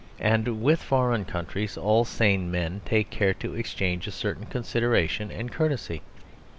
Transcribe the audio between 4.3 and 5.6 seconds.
consideration and